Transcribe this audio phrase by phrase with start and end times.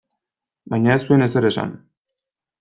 [0.75, 1.77] Baina ez zuen ezer esan.